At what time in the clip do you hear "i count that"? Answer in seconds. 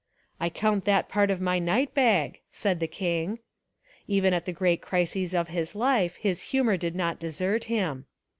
0.39-1.09